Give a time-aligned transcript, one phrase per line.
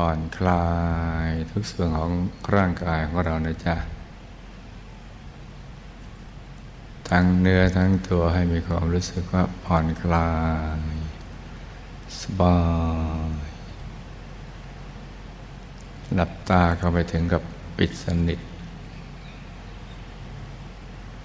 [0.00, 0.68] ผ่อนคลา
[1.26, 2.12] ยทุกส่วนของ
[2.54, 3.76] ร่างกายของเรานะจ๊ะ
[7.08, 10.30] ทั้งเนื้อทั้งตัวให้มีความรู้สึกว่าผ่อนคลา
[10.78, 10.80] ย
[12.20, 12.58] สบา
[13.28, 13.48] ย
[16.14, 17.42] หลับตาเข้าไปถึงกับ
[17.76, 18.40] ปิดสนิท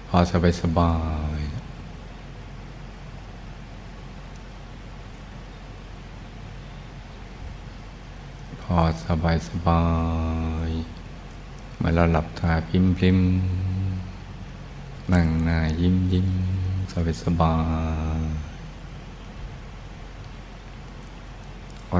[0.08, 0.94] พอสบายสบา
[1.33, 1.33] ย
[8.64, 9.82] พอสบายสบา
[10.68, 10.70] ย
[11.80, 13.18] มื่อเราหลับตาพิมพิม
[15.12, 16.28] นั่งหน้ายิ้มยิ้ม
[16.92, 17.54] สบายสบา
[18.20, 18.22] ย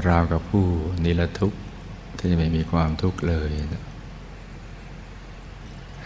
[0.07, 0.65] ราวกับผู้
[1.03, 1.59] นิรทุกข์
[2.19, 3.51] ที่ไม่มีความทุกข์เลย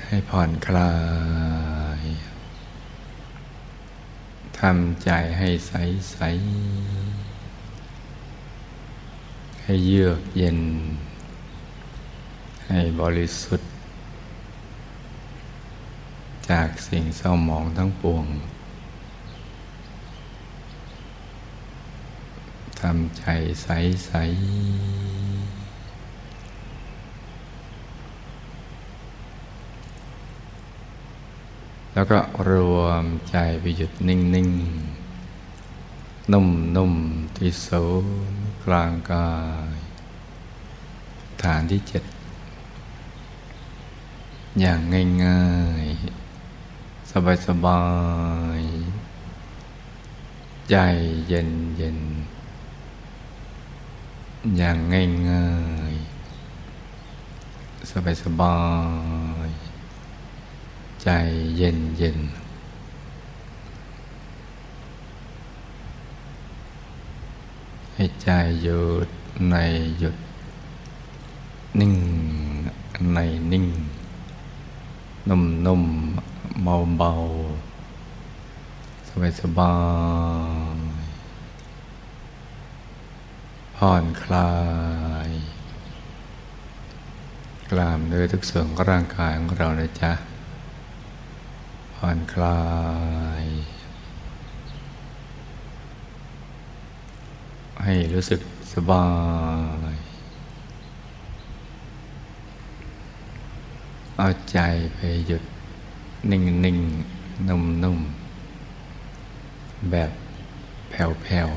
[0.05, 0.93] ให้ผ่อนคลา
[2.01, 2.03] ย
[4.59, 5.73] ทำใจให้ใส
[6.11, 6.17] ใส
[9.71, 10.59] ให้เยือกเย็น
[12.67, 13.69] ให้บริสุทธิ์
[16.49, 18.25] จากสิ่งเศร้าหมองทั้งปวง
[22.81, 23.23] ทำใจ
[23.61, 23.67] ใส
[24.05, 24.11] ใส
[31.93, 34.49] แล้วก็รวมใจไปหยุดนิ่ง
[35.45, 37.85] ๆ นุ่ม ๆ ที่ศู
[38.33, 39.29] นย์ กลางกา
[39.73, 39.77] ย
[41.43, 42.03] ฐานที่เจ็ด
[44.59, 44.79] อย่าง
[45.23, 45.45] ง่า
[45.83, 47.11] ยๆ
[47.47, 47.83] สบา
[48.59, 50.75] ยๆ ใจ
[51.27, 51.99] เย็นเย็น
[54.57, 54.77] อย่าง
[55.29, 55.49] ง่า
[55.91, 57.91] ยๆ
[58.23, 58.57] สบา
[59.47, 61.09] ยๆ ใจ
[61.57, 62.17] เย็นเย็น
[68.01, 68.29] ให้ใจ
[68.63, 69.07] หยุด
[69.51, 69.55] ใน
[69.99, 70.15] หยุด
[71.79, 71.93] นิ่ง
[73.13, 73.19] ใน
[73.51, 73.65] นิ่ง
[75.29, 75.83] นุ่มนุ่ม
[76.63, 77.11] เบาเบา
[79.07, 79.75] สบายสบา
[80.75, 80.77] ย
[83.75, 84.53] ผ่อนคลา
[85.27, 85.29] ย
[87.71, 90.11] กล้ามเนื้อทุกส่วนของร่างกายของเราเลยจ้ะ
[91.95, 92.59] ผ่อนคลา
[93.43, 93.45] ย
[97.83, 98.41] ให้รู้สึก
[98.73, 99.05] สบา
[99.93, 99.95] ย
[104.17, 104.59] เอาใจ
[104.93, 105.43] ไปหยุด
[106.31, 106.77] นิ่งนิ่ง
[107.47, 107.99] นุ่มนุ่ม
[109.91, 110.11] แบบ
[110.89, 111.49] แผ่วแผ่ว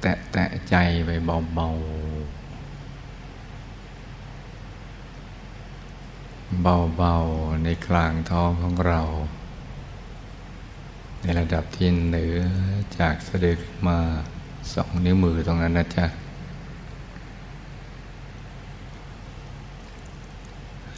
[0.00, 0.74] แตะแตะใจ
[1.06, 1.68] ไปเบาเบา
[6.62, 9.00] เบาๆ ในกลางท้องของเรา
[11.22, 12.38] ในระดับที่เหนือ
[12.98, 13.98] จากสะดือขึ้นมา
[14.74, 16.06] สองนิ้วมือตรงนั้นนะจ๊ะ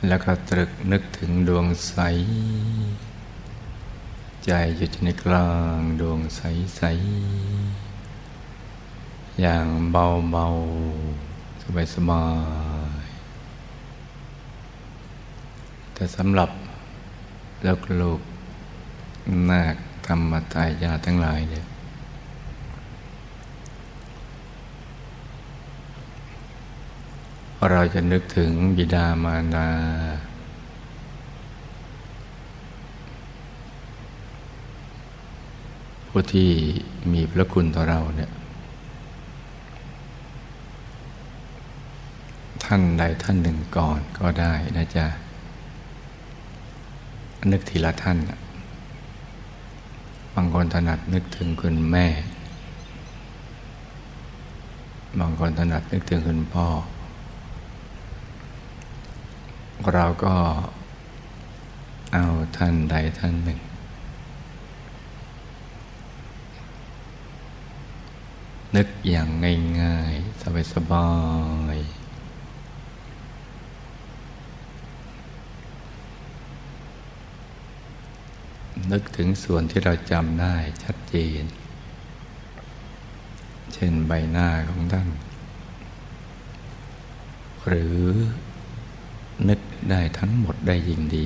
[0.08, 1.98] แล้วก็ตรึกนึกถึงดวงใส
[4.44, 6.40] ใจอยู่ในกลางดวงใส
[6.76, 6.82] ใส
[9.40, 10.46] อย่างเบาเบา
[11.62, 12.24] สบายสบา
[13.04, 13.06] ย
[15.94, 16.50] แต่สำหรับ
[17.66, 18.20] ลูกลูก
[19.50, 19.76] นาค
[20.12, 21.66] รรมตายาทั้งหลายเนี่ย
[27.70, 29.68] เราจะนึกถึงบิดามารดา
[36.08, 36.50] ผู้ที่
[37.12, 38.30] มีพระคุณต่อเราเนี่ย
[42.64, 45.06] ท่านใดท่านหนึ่งก่อนก็ได้นะจ๊ะ
[47.50, 48.18] นึกทีละท่าน
[50.34, 52.06] บางคนถนัดนึกถึงคุณแม่
[55.18, 56.66] บางคนถนัดนึกถึงคุณพ่อ
[59.94, 60.34] เราก็
[62.12, 62.24] เอา
[62.56, 63.60] ท่านใดท่านหนึ่ง
[68.76, 69.28] นึกอย่าง
[69.80, 70.42] ง่ายๆ
[70.72, 71.08] สบา
[71.76, 72.02] ยๆ
[78.90, 81.42] นึกถึงส่วนที่เราจำได้ชัดเจน
[83.72, 85.08] เช่นใบหน้าของท่าน
[87.66, 88.00] หรือ
[89.48, 91.24] นึกได้ทั้งหมดได้ยิ่งดี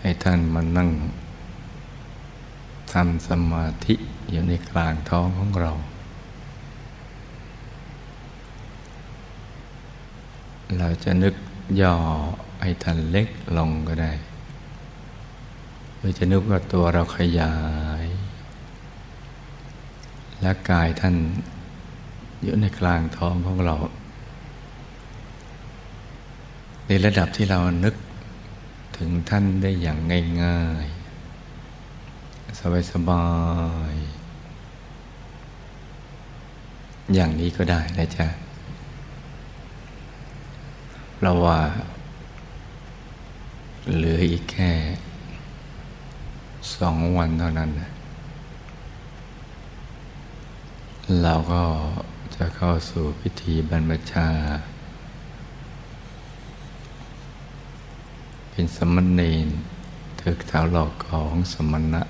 [0.00, 0.90] ให้ท่านมานั่ง
[2.92, 3.94] ทำสมาธิ
[4.30, 5.72] อยู่ในกลางท้องของเรา
[10.78, 11.34] เราจะนึก
[11.80, 11.94] ย่อ
[12.62, 14.12] ให้ท่านเล็กลงก็ได้
[15.98, 17.54] หรือจะนึกว่าตัวเราขยา
[18.02, 18.04] ย
[20.40, 21.14] และกายท่าน
[22.42, 23.74] อยู่ในกลางท้องของเรา
[26.86, 27.94] ในระดับที่เรานึก
[28.96, 29.98] ถึงท่านได้อย่าง
[30.42, 30.96] ง่ายๆ
[32.90, 33.26] สบา
[33.92, 34.06] ยๆ
[37.14, 38.26] อย่างนี้ก็ได้นะจ๊ะ
[41.22, 41.58] เราว่า
[43.94, 44.72] เหลืออีกแค่
[46.78, 47.70] สองวันเท่านั้น
[51.22, 51.62] เราก็
[52.36, 54.28] จะเข้าสู่พิธีบรรพชา
[58.50, 59.48] เป็นสมณเณร
[60.20, 62.02] ถึกเท้าหลอกของสมณะ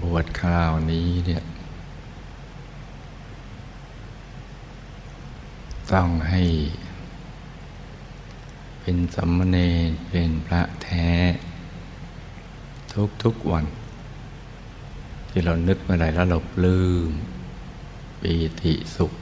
[0.00, 1.42] บวชคราวนี้เนี่ย
[5.92, 6.42] ต้องให้
[8.82, 9.58] เป็นสัมมเน
[9.88, 11.10] รเป็นพระแท้
[12.92, 13.66] ทุกทุกวัน
[15.28, 17.10] ที่เรานึกเมื่อไรแล้วเราปลื้ม
[18.20, 19.12] ปีติสุข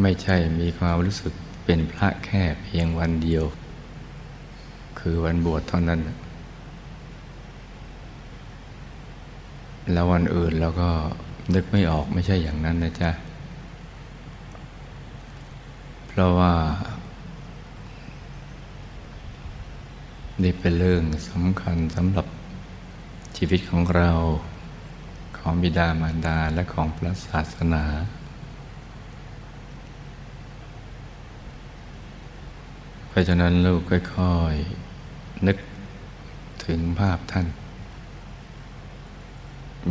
[0.00, 1.32] ไม่ใช่มีความรู้สึก
[1.64, 3.44] เป็นพระแค่เพียงวันเดียว
[4.98, 6.00] คือวันบวชเท่านั้น
[9.92, 10.90] แล้ววันอื่นเราก็
[11.54, 13.10] นึกไม่ออกไม่ใช่อย่างนั้นนะจ๊ะ
[16.14, 16.54] เพราะว่า
[20.42, 22.26] นี่เป็นเรื่องสำคัญสำหรับ
[23.36, 24.10] ชีวิตของเรา
[25.38, 27.84] ของบิดามารดาและของพระศาสนา
[33.08, 35.56] เพราะฉะนั้นลูกค่อยๆ นึก
[36.66, 37.46] ถึงภาพท่าน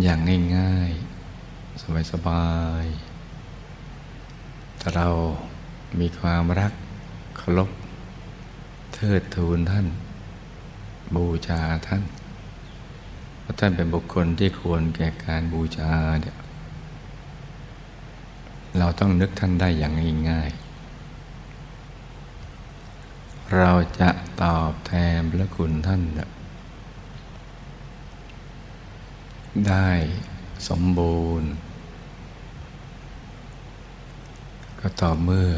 [0.04, 0.20] อย่าง
[0.58, 0.92] ง่าย
[1.38, 2.48] ๆ สบา
[2.84, 5.10] ยๆแต่เรา
[6.00, 6.72] มีความรัก
[7.38, 7.70] เคารพ
[8.94, 9.88] เทิดทูนท่าน
[11.16, 12.04] บูชาท่าน
[13.42, 16.36] เพราะท่านเป็นบุคคลที่ควรแก่การบูชาเนี่ย
[18.78, 19.94] เราต้องนึกท่านได้อย่าง
[20.30, 24.10] ง่ายๆเราจะ
[24.44, 26.02] ตอบแทนพระคุณท่าน
[29.68, 29.90] ได้
[30.68, 31.50] สมบูรณ์
[34.80, 35.52] ก็ต่อเมื่อ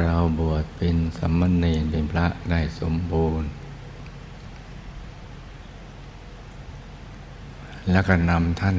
[0.00, 3.48] เราบวชเป็นสัมมณเณรเป็นพระได้สมบูรณ์
[7.90, 8.76] แล้วก็นำท่าน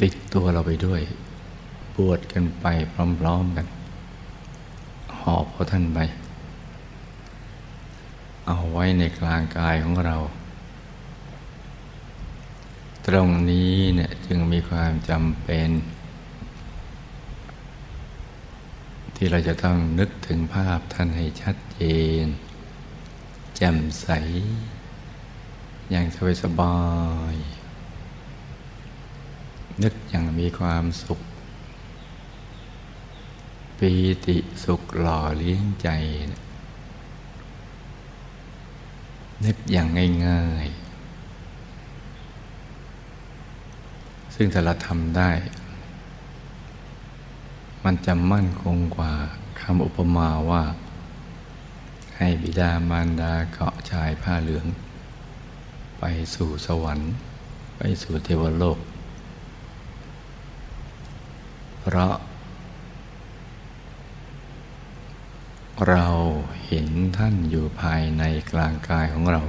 [0.00, 1.00] ติดตัวเราไปด้วย
[1.96, 3.66] บวชกันไปพร้อมๆกัน
[5.20, 5.98] หอบเอาท่านไป
[8.46, 10.16] เอาไว้ในกลางกายของเรา
[13.06, 15.68] ตรงนี้เนี่ยจึงมีความจำเป็น
[19.24, 21.82] ที่เราจะต้องนึกถึงภาพท่านให้ชัดเจ
[22.22, 22.24] น
[23.56, 24.08] แจ่มใส
[25.90, 26.78] อย่างสบายสบา
[27.32, 27.34] ย
[29.82, 31.20] นึกอย่างมีความสุข
[33.78, 33.92] ปี
[34.26, 35.88] ติสุขหล่อเลี้ยงใจ
[39.44, 39.88] นึกอย่าง
[40.26, 40.66] ง่าย
[43.10, 45.30] ๆ ซึ่งถ้าเราทำได้
[47.84, 49.12] มันจะมั่นคงกว่า
[49.60, 50.64] คำอุปมาว่า
[52.16, 54.66] ให้บิดามารดาเกาะชายผ้าเหลือง
[55.98, 57.10] ไปสู่สวรรค์
[57.76, 58.78] ไปสู่เทวโลก
[61.80, 62.14] เพราะ
[65.88, 66.06] เรา
[66.66, 68.22] เห็นท่านอยู่ภายใน
[68.52, 69.40] กลางกายของเรา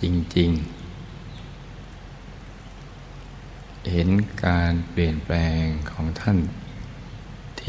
[0.00, 0.02] จ
[0.36, 0.78] ริง ๆ
[3.92, 4.08] เห็น
[4.44, 6.38] การเปลี่ยนแปลงของท่าน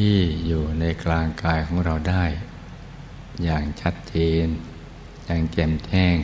[0.03, 2.25] ที่อยู่ในกลางกายของเราได้
[3.43, 4.47] อย่างชัดเจน
[5.25, 6.17] อย่างแจ่มแจ้ง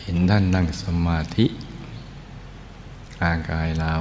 [0.00, 1.46] เห็นท่านนั่งสมาธิ
[3.16, 3.94] กลางกายเรา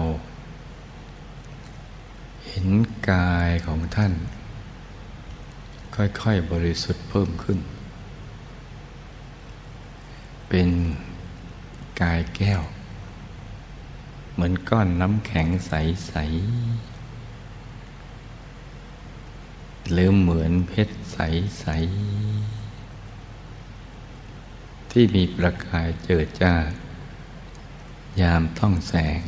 [2.48, 2.68] เห็น
[3.12, 4.14] กายของท่าน
[5.96, 7.60] ค่อยๆบริสุทธิ์เพิ่มขึ้น
[10.50, 10.70] เป็น
[12.02, 12.62] กายแก้ว
[14.38, 16.22] เหมือนก้อนน้ำแข็งใส ๆ
[19.92, 21.66] หรือเหมือนเพชรใส
[24.04, 26.54] ๆ ที่มีประกายเจิดจ้า
[28.22, 29.24] ยามต้องแสง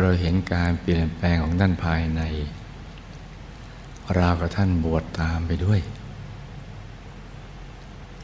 [0.00, 2.22] เราเห็นการเปลี่ยนแปลงของท่านภายใน
[4.18, 5.80] ราวกับท่านบวชตามไปด้วย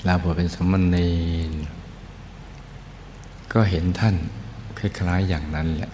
[0.07, 0.97] ลาบวชเป็นสมณเณ
[1.51, 1.53] ร
[3.53, 4.17] ก็เห็นท่าน
[4.79, 5.93] คล้ายๆอย่างนั้นแหละ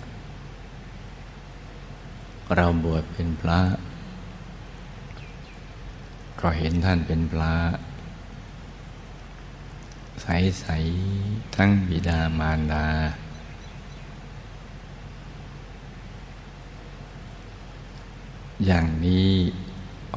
[2.54, 3.60] เราบวชเป็นพระ
[6.40, 7.54] ก็เห็นท่านเป็นพระ
[10.22, 12.86] ใสๆทั้งบิดามารดา
[18.66, 19.30] อย่างนี้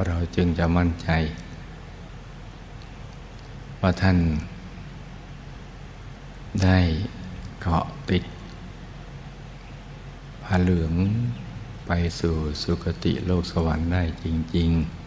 [0.05, 1.09] เราจึงจะมั่นใจ
[3.81, 4.17] ว่าท่าน
[6.63, 6.77] ได้
[7.61, 8.23] เกาะติด
[10.43, 10.93] ผาเหลือง
[11.87, 14.97] ไปสู่สุคติโลกสวรรค์ได้จริง ๆ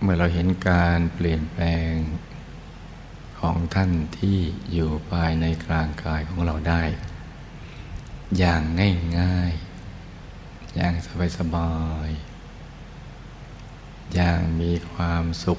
[0.00, 1.92] เมื่อเราเห็นการเปลี่ยนแปลง
[3.40, 4.38] ของท่านที่
[4.72, 6.82] อยู่ภายในกลางกายของเราได้
[8.38, 8.62] อย่าง
[9.18, 9.52] ง่าย
[10.14, 10.94] ๆ อย่าง
[11.38, 11.72] สบา
[12.08, 12.31] ย ๆ
[14.14, 15.58] อย่างมีความสุข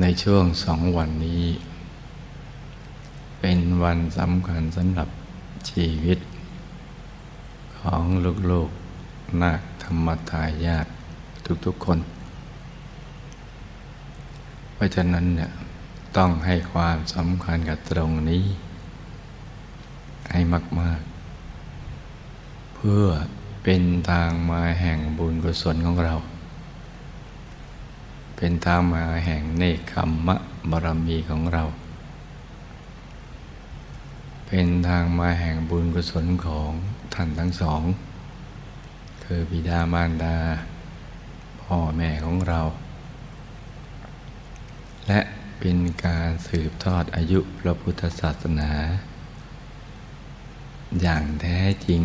[0.00, 1.44] ในช่วงสองวันนี้
[3.40, 5.08] เป็นวันสำคัญสำหรับ
[5.70, 6.18] ชีวิต
[7.80, 8.02] ของ
[8.50, 10.86] ลูกๆนักธรรมทายาท
[11.66, 11.98] ทุกๆคน
[14.74, 15.50] เพราะฉะนั้นเนี่ย
[16.16, 18.44] ต้องให้ความสำคัญกับตรงนี้
[20.32, 20.40] ให้
[20.80, 21.00] มาก
[21.88, 23.06] ๆ เพื่อ
[23.68, 26.14] เป็นทางมาแห่งบุญกุศลของเรา
[28.36, 30.36] เป็นทางมาแห่งเนคขมมะ
[30.70, 31.64] บารมีของเรา
[34.46, 36.70] เป็นทางมาแห่งบุญกุศลของ
[37.14, 37.82] ท่านทั้งสอง
[39.22, 40.36] คือบิดามารดา
[41.62, 42.60] พ่อแม่ของเรา
[45.08, 45.20] และ
[45.58, 48.70] เป็นการสืบทอดอายุพระพุทธศาสนา
[51.00, 52.02] อย่างแท้จริง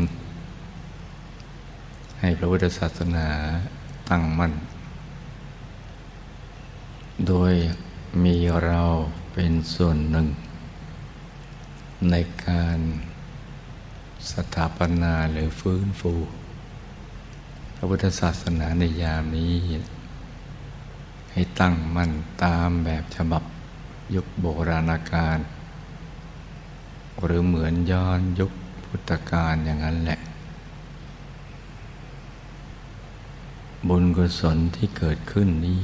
[2.24, 3.28] ให้พระพุทธศาสนา
[4.10, 4.54] ตั้งมั่น
[7.28, 7.54] โดย
[8.24, 8.36] มี
[8.66, 8.82] เรา
[9.34, 10.28] เป็นส่วนหนึ่ง
[12.10, 12.16] ใน
[12.48, 12.80] การ
[14.32, 16.14] สถาปนาหรือฟื้นฟู
[17.76, 19.54] พระพุทธศาสนาในยามนี้
[21.32, 22.12] ให้ตั้งมั่น
[22.44, 23.44] ตามแบบฉบับ
[24.16, 25.40] ยุคโบราณกาล
[27.24, 28.52] หรือเหมือนย้อนยุค
[28.86, 30.20] พุทธกาลอย่างนั้นแหละ
[33.88, 35.82] บุญกุศลที่เกิดขึ้นนี้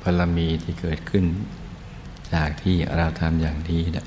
[0.00, 1.24] บารมีที่เกิดขึ้น
[2.32, 4.06] จากที่เราทำอย่างดีนะ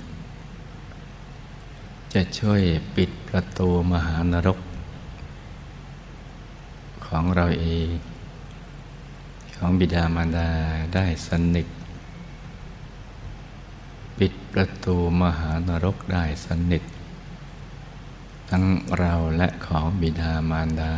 [2.14, 2.62] จะช่วย
[2.96, 4.60] ปิดประตูมหานรก
[7.06, 7.88] ของเราเอง
[9.56, 10.50] ของบิดามารดา
[10.96, 11.68] ได้สนิท
[14.20, 16.84] ปิดประตูมหานรกได้สนิท
[18.50, 18.64] ทั้ง
[19.00, 20.94] เราและของบิดามารดา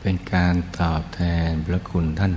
[0.00, 2.32] เป็นการตอบแทนพระคุณท่าน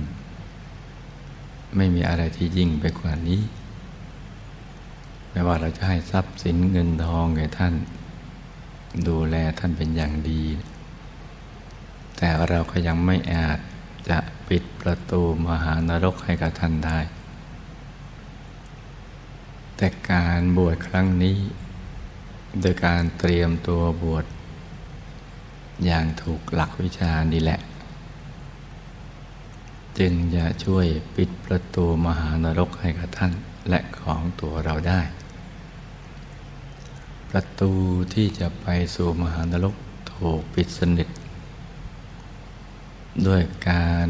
[1.76, 3.40] ไม่มีอะไรที่ยิ่งไปกว่านี้
[5.30, 7.74] ไม่ว่าเราจะให้ทรัพย์สินเงินทองแก่ท่าน
[9.08, 10.42] ดูแลท่านเป็นอย่างดี
[12.16, 13.58] แต่เราก็ยังไม่อาจ
[14.08, 14.18] จะ
[14.48, 16.98] ปิดประตูมหานรกให้กับท่านได้
[19.76, 21.38] แต่การบวชครั้งนี้
[22.60, 24.24] โดยการเตรียมตัวบวช
[25.84, 27.60] อย่างถูกหลักวิชานี่แหละ
[29.98, 33.32] จึงจะช่วยปิดประตูมหานรกให้กับท่าน
[33.68, 35.00] และของตัวเราได้
[37.30, 37.70] ประตู
[38.14, 39.74] ที่จะไปสู่มหานรก
[40.12, 41.08] ถูกปิดสนิท
[43.26, 44.08] ด้วยการ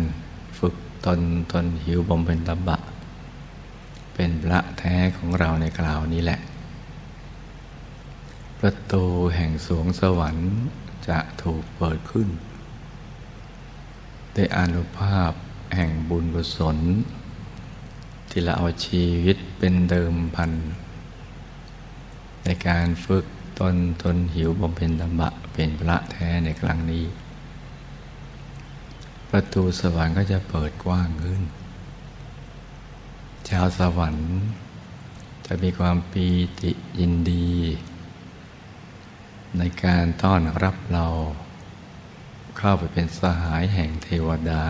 [0.58, 0.74] ฝึก
[1.06, 1.20] ตน
[1.52, 2.76] ตนหิวบำเพ็ญตบะ
[4.14, 6.38] เป็นพระแท้ของเราในคราวนี้แหละ
[8.60, 9.04] ประตู
[9.34, 10.50] แห่งสวงสวรรค์
[11.08, 12.28] จะถูกเปิดขึ้น
[14.34, 15.32] ด้วยอนุภาพ
[15.76, 16.78] แห่งบุญกุศล
[18.30, 20.50] ที่เราเอาชีวิตเป็นเดิมพัน
[22.44, 23.24] ในการฝึก
[23.60, 27.04] ตนตนหิวบำเพ็ญธรรมะเป็นพระแท้ในครั้งนี้
[29.30, 31.42] ประตูสวรรค์ก็จะเปิดกว้างขึ้น
[33.48, 34.30] ชาวสวรรค์
[35.46, 36.26] จะมีความปี
[36.60, 37.48] ติยินดี
[39.58, 41.06] ในการต้อนรับเรา
[42.58, 44.64] เข้าไปเป็นสหายแห่งเทวดา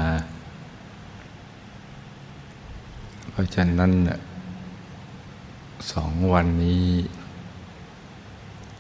[3.30, 3.92] เพราะฉะนั้น
[5.92, 6.86] สองวันนี้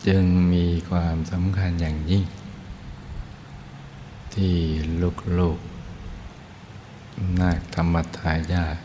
[0.06, 2.24] จึงมีความสำคัญอย่างยิ่ง
[4.34, 4.54] ที่
[5.40, 8.76] ลูกๆนาคธรรมทายาท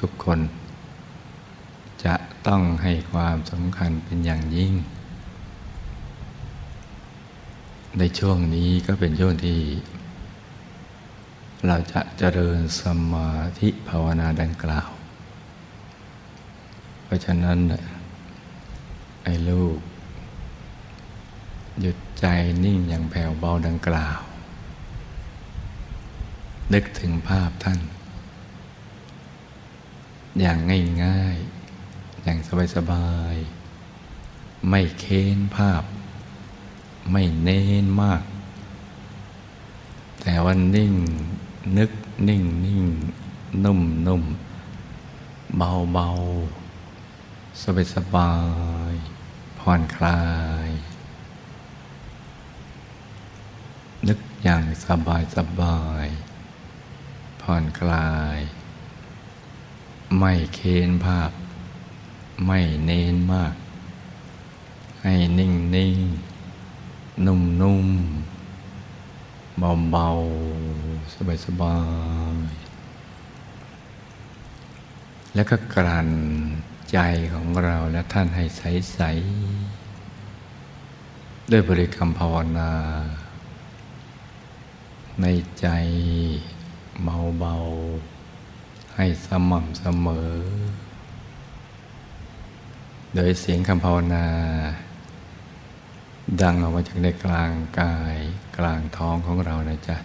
[0.00, 0.40] ทุกๆคน
[2.04, 2.14] จะ
[2.46, 4.74] ต้องให้ความสำคัญเป็นอย่างยิ่ง
[7.98, 9.60] ในช่วงนี้ก็เป็นช่วงที่
[11.66, 12.82] เราจะเจริญส
[13.12, 14.90] มาธิภาวนาดังกล่าว
[17.04, 17.58] เพราะฉะนั้น
[19.24, 19.78] ไอ้ลูก
[21.80, 22.26] หยุดใจ
[22.64, 24.20] นิ่งอย่างแผ่วเบาดังกล่าว
[26.72, 27.80] นึกถึงภาพท่าน
[30.40, 30.58] อย่าง
[31.04, 32.38] ง่ายๆ อย่าง
[32.76, 35.82] สบายๆ ไม่เค้นภาพ
[37.10, 38.22] ไม่เน้นมาก
[40.20, 40.94] แต่ว่านิ่ง
[41.78, 41.90] นึก
[42.28, 42.86] นิ่งนิ่ง
[43.64, 44.22] นุ่มนุ่ม
[45.56, 46.08] เบาเบา
[47.62, 48.32] สบายสบา
[48.90, 48.92] ย
[49.58, 50.22] ผ่อนคลา
[50.66, 50.68] ย
[54.08, 56.06] นึกอย่างสบายสบาย
[57.40, 58.38] ผ่อนคลาย
[60.18, 61.30] ไม่เค้นภาพ
[62.46, 63.54] ไม่เน้นมาก
[65.02, 65.98] ให้นิ่งนิ่ง
[67.26, 67.86] นุ่มนุ่ม
[69.58, 70.08] เบาเบา
[71.14, 71.76] สบายสบา
[72.34, 72.46] ย
[75.34, 76.10] แล้วก็กลั่น
[76.92, 76.98] ใจ
[77.32, 79.00] ของเราและท่านให้ใสใส
[81.50, 82.72] ด้วยบริกรรมภาวนา
[85.20, 85.26] ใน
[85.60, 85.66] ใจ
[87.04, 87.54] เบาเบา
[88.96, 90.32] ให้สม่ำเสมอ
[93.14, 94.26] โดยเสียงคำภาวนา
[96.40, 98.16] ดังออกมาจากในกลางกาย
[98.56, 99.96] กลางท้องของเรานะจ๊ะ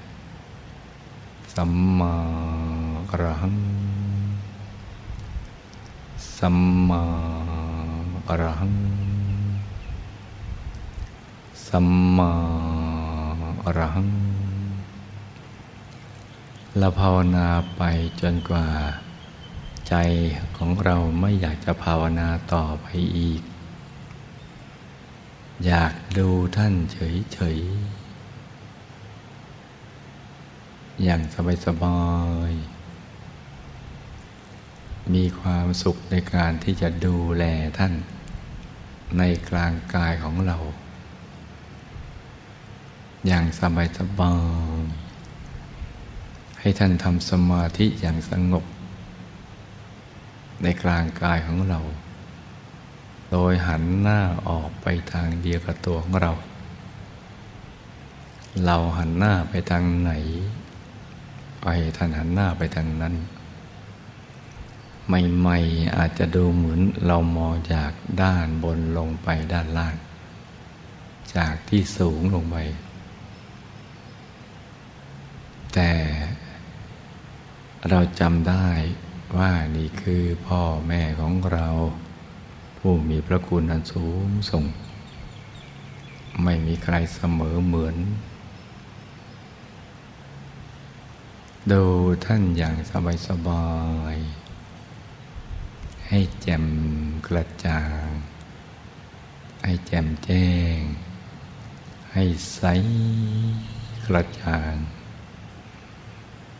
[1.53, 2.15] สัมมา
[3.09, 3.55] อรหัง
[6.37, 6.57] สัม
[6.89, 7.03] มา
[8.27, 8.75] อรหัง
[11.67, 12.31] สัมมา
[13.63, 14.09] อรหัง
[16.77, 17.81] เราภาวนาไป
[18.21, 18.65] จนกว่า
[19.87, 19.95] ใจ
[20.57, 23.41] ของเราไม่อยากจะภาวนาต่อไปอีก
[25.67, 27.63] อยากดูท่านเฉยๆ
[31.03, 31.21] อย่าง
[31.65, 32.01] สบา
[32.49, 32.79] ยๆ
[35.13, 37.43] มีความสุขในการที่จะดูแล
[37.77, 37.93] ท่าน
[39.17, 40.57] ในกลางกายของเรา
[43.27, 43.61] อย่างส
[44.19, 44.33] บา
[44.79, 48.65] ยๆให้ท่านทำสมาธิอย่างสงบ
[50.63, 51.79] ในกลางกายของเรา
[53.31, 56.31] โดยหันหน้าออกไปทางเดียวกับตัวของเรา
[58.65, 60.11] เราหันหน้าไปทางไหน
[61.61, 63.15] ไปท่านหันหน้าไปทางนั้น
[65.07, 69.95] ใหม่ๆอาจจะดูเหมือนเรามองจากด้านบนลงไปด้านล่าง
[71.35, 72.57] จากที่สูงลงไป
[75.73, 75.91] แต่
[77.89, 78.67] เราจำได้
[79.37, 81.67] ว่านี่คือพ่อแม่ของเรา
[82.79, 84.63] ผู้มีพระคุณอันสูงส่ง
[86.43, 87.97] ไม่มีใครเสมอเหมือน
[91.71, 91.83] ดู
[92.25, 93.69] ท่านอย่างสบายสบา
[94.15, 94.17] ย
[96.07, 96.65] ให้แจ่ม
[97.27, 98.07] กระจ่าง
[99.63, 100.79] ให้แจ่มแจ้ง
[102.13, 102.23] ให้
[102.55, 102.61] ใส
[104.05, 104.75] กระจ่าง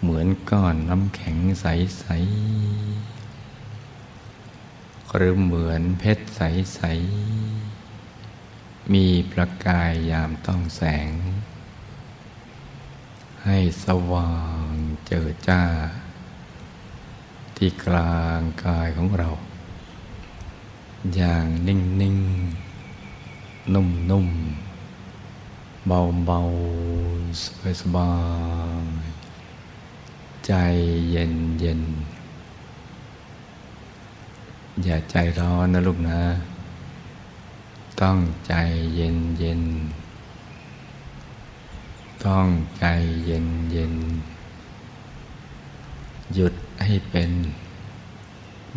[0.02, 2.06] เหมือนก้อนน้ำแข็งใส
[2.84, 3.19] ๆ
[5.16, 6.82] หรือเหมือนเพชรใส
[7.68, 11.12] ๆ มีประกายยามต้องแสง
[13.44, 14.34] ให้สว่า
[14.68, 14.70] ง
[15.08, 15.64] เจิดจ้า
[17.56, 19.30] ที่กลางกายของเรา
[21.16, 22.18] อย่างนิ่ง
[22.96, 24.30] ๆ นุ่ม
[25.08, 26.42] ๆ เบา
[27.68, 28.14] ๆ สบา
[28.84, 28.86] ย
[29.70, 30.54] ๆ ใจ
[31.10, 31.82] เย็นเย็น
[34.84, 36.22] อย่าใจร้อนนะลูกนะ
[38.02, 38.54] ต้องใจ
[38.96, 39.62] เย็นเย็น
[42.26, 42.86] ต้องใจ
[43.26, 43.94] เย็นเย็น
[46.34, 47.32] หยุดให้เป็น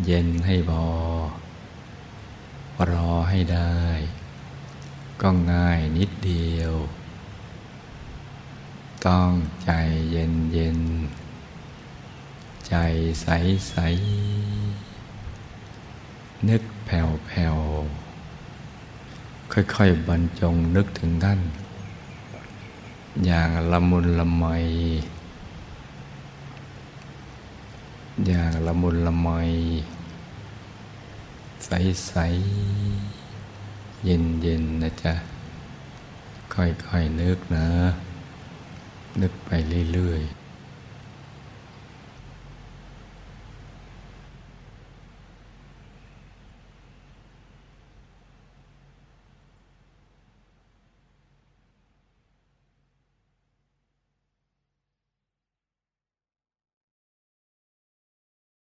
[0.06, 0.84] เย็นให้พอ
[2.90, 3.76] รอให้ได้
[5.20, 6.72] ก็ง่ายนิดเดียว
[9.06, 9.30] ต้อง
[9.64, 9.70] ใจ
[10.10, 10.78] เย็นเย็น
[12.68, 12.74] ใจ
[13.22, 13.26] ใส
[13.68, 13.74] ใส
[16.48, 17.56] นึกแผ่วแผ่ว
[19.52, 21.40] ค่อยๆ บรรจงนึกถึงท่าน
[23.24, 24.44] อย่างละมุนละไม
[28.26, 29.28] อย่างละมุนละไม
[31.64, 35.14] ใสๆ เย็นๆ นะจ๊ะ
[36.54, 36.62] ค่
[36.94, 37.68] อยๆ นึกนะ
[39.20, 39.50] นึกไป
[39.92, 40.41] เรื่อยๆ